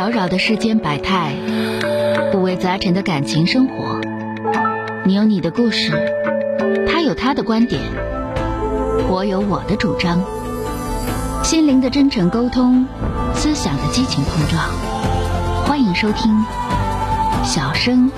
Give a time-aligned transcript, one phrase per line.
[0.00, 1.34] 扰扰的世间百态，
[2.32, 4.00] 五味杂陈的感情生活。
[5.04, 5.92] 你有你的故事，
[6.90, 7.82] 他有他的观点，
[9.10, 10.24] 我有我的主张。
[11.44, 12.86] 心灵的真诚沟通，
[13.34, 14.70] 思想的激情碰撞。
[15.66, 16.32] 欢迎收听
[17.44, 18.10] 《小声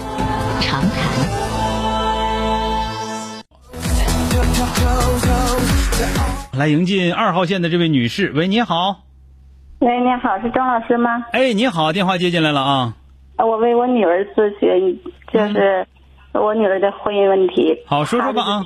[0.60, 0.92] 长谈》。
[6.56, 9.00] 来迎进二号线的这位女士，喂，你好。
[9.82, 11.26] 喂，你好，是钟老师吗？
[11.32, 12.94] 哎，你好，电话接进来了啊。
[13.34, 14.96] 啊，我为我女儿咨询，
[15.32, 15.84] 就是
[16.32, 17.76] 我女儿的婚姻问题。
[17.84, 18.62] 好，说说吧啊。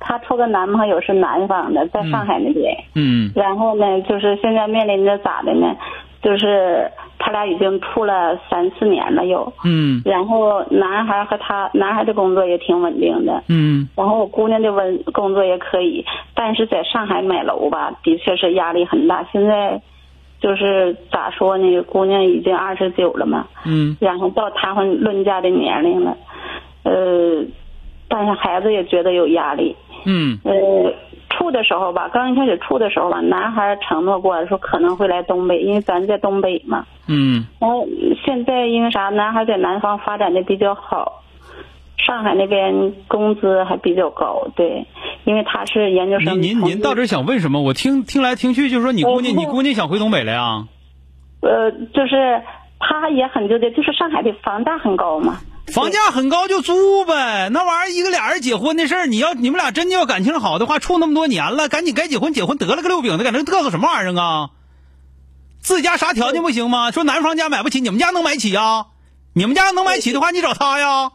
[0.00, 2.76] 她处个男朋友是南方的，在上海那边。
[2.94, 3.32] 嗯。
[3.34, 5.74] 然后呢，就是现在面临着咋的呢？
[6.22, 9.50] 就是他俩已经处了三四年了，又。
[9.64, 10.02] 嗯。
[10.04, 13.42] 然后男孩和他，男孩的工作也挺稳定的。
[13.48, 13.88] 嗯。
[13.96, 19.24] 然后我姑娘的稳工作也可以，但是在上海买楼吧，的确是压力很大。
[19.32, 19.80] 现在。
[20.40, 21.82] 就是咋说呢？
[21.82, 26.16] 姑娘已经二十九了嘛，嗯，然后到谈婚论嫁的年龄了，
[26.82, 27.44] 呃，
[28.08, 30.52] 但是孩子也觉得有压力，嗯，呃，
[31.28, 37.86] 处的时候吧，刚一开始处的时候吧，男孩承诺过说可能会来东北，因为咱在东北嘛，嗯，然后
[38.24, 41.22] 现在因为啥，男孩在南方发展的比较好，
[42.10, 44.84] 上海那边工资还比较高，对。
[45.24, 46.42] 因为他是研究生。
[46.42, 47.62] 您您您到底想问什么？
[47.62, 50.64] 我听听来听去，就是说你姑娘你姑娘想回东北了呀？
[51.40, 52.42] 呃，就是
[52.80, 55.38] 他也很纠结，就是上海的房价很高嘛。
[55.68, 64.50] 房价很高就租呗，那玩意儿一个俩人结婚的事儿，你要你们俩真的要感情好的话，处那么多年了，赶紧该结婚结婚得了个六饼的，搁那嘚瑟什么玩意儿啊？
[65.60, 66.90] 自家啥条件不行吗？
[66.90, 68.86] 说男方家买不起，你们家能买起呀？
[69.32, 71.12] 你们家能买起的话，你找他呀。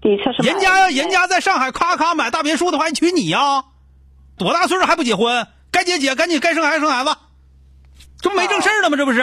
[0.00, 0.48] 的确是。
[0.48, 3.64] 人家要人家在上海咔咔买大别墅的话，还娶你呀？
[4.36, 5.46] 多大岁数还不结婚？
[5.70, 7.16] 该结结，赶紧该生孩子生孩子，
[8.20, 8.96] 这不没正事儿了吗？
[8.96, 9.20] 这不是？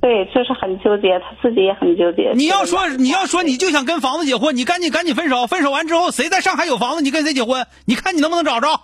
[0.00, 2.32] 对，就是很纠结，他自己也很纠结。
[2.34, 7.66] 你要说你要说你就想跟房子结婚，你赶紧赶紧分手，分手完之后谁在上海有房子，你跟谁结婚？
[7.84, 8.80] 你看你能不能找着？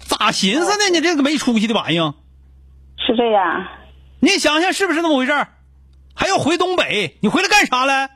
[0.00, 0.90] 咋寻思呢？
[0.92, 2.14] 你这个没出息的玩意儿。
[2.98, 3.66] 是这样。
[4.20, 5.48] 你想想是不是那么回事儿
[6.14, 7.16] 还要回东北？
[7.20, 8.10] 你回来干啥来？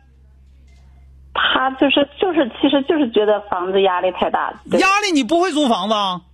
[1.32, 4.52] 他就是就是，其实就是觉得房子压力太大。
[4.78, 6.24] 压力你不会租房子？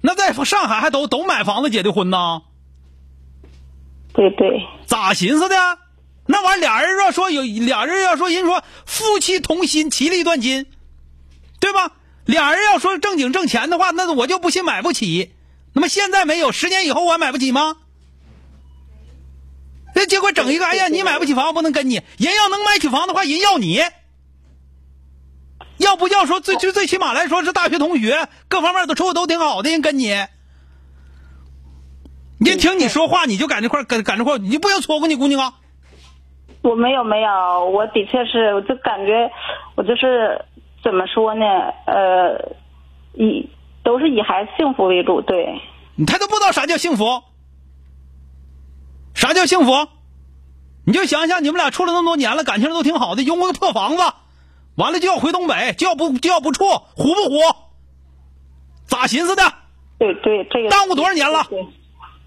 [0.00, 2.42] 那在上海还都都买房子结的婚呢？
[4.12, 4.66] 对对。
[4.86, 5.56] 咋寻思的？
[6.26, 10.66] 那玩意儿俩人要说有俩人要说人说夫妻同心其利断金，
[11.60, 11.92] 对吧？
[12.24, 15.32] 俩人要说正经挣钱的话，那我就不信买不起。
[15.72, 17.76] 那么现在没有，十年以后我还买不起吗？
[19.94, 22.02] 那结果整一个，哎呀，你买不起房，不能跟你。
[22.18, 23.80] 人要能买起房的话，人要你。
[25.78, 30.14] 要不要说最最最起码来说是大学同学，各方面都处的都挺好的人跟你。
[32.38, 35.54] 你听你说话，你就赶这块赶赶这块，你不要错过你姑娘啊。
[36.62, 39.30] 我没有没有，我的确是，我就感觉
[39.76, 40.44] 我就是
[40.82, 41.44] 怎么说呢？
[41.86, 42.56] 呃，
[43.14, 43.48] 以
[43.84, 45.60] 都是以孩子幸福为主，对。
[46.06, 47.22] 他都不知道啥叫幸福。
[49.14, 49.72] 啥叫幸福？
[50.84, 54.02] 你就想想，你们俩处了那么多年了，感情都挺好的，拥个破房子，
[54.76, 57.38] 完了就要回东北，就要不就要不处，虎不虎？
[58.86, 59.42] 咋寻思的？
[59.98, 61.46] 对对，这个耽误多少年了？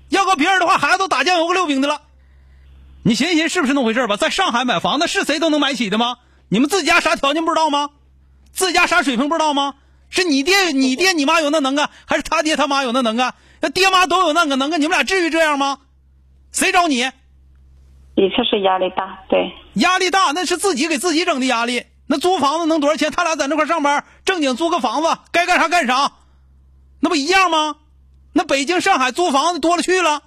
[0.09, 2.01] 要搁别人的话，孩子都打酱油个溜冰的了。
[3.03, 4.17] 你寻思寻思，是不是那么回事吧？
[4.17, 6.17] 在上海买房子是谁都能买起的吗？
[6.49, 7.91] 你们自己家啥条件不知道吗？
[8.51, 9.75] 自己家啥水平不知道吗？
[10.09, 13.35] 是你爹、你爹、你妈有那能啊，还是他爹他妈有那能啊？
[13.61, 15.77] 那爹妈都有那个能啊，你们俩至于这样吗？
[16.51, 17.03] 谁找你？
[18.15, 21.83] 的确是压力大，对，压力大那是自己给自己整的压力。
[22.11, 23.11] 那租房子能多少钱？
[23.11, 26.13] 他俩在那块上班，正经租个房子，该干啥干啥，
[26.99, 27.75] 那不一样吗？
[28.33, 30.23] 那北京、上海租房子多了去了，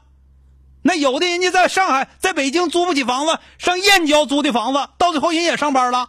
[0.82, 6.08] 那有的人家在上海、在北京租不起房子，上燕郊租的房子，到最后人也上班了。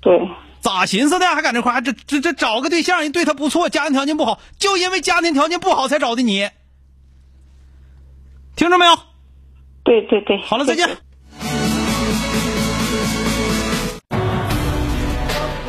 [0.00, 0.18] 对，
[0.60, 1.26] 咋寻思的？
[1.28, 6.50] 还搁那块这这这找个对象，人对他不错，家庭条件不好，就因为家庭条件不好才找的你。
[8.56, 8.98] 听着没有？
[9.84, 10.98] 对对对，好了，再见。